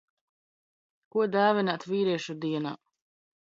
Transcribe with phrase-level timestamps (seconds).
[1.15, 2.73] Ko dāvināt vīriešu dienā?